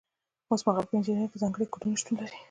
[0.49, 2.37] اوس مهال په انجنیری کې ځانګړي کوډونه شتون لري.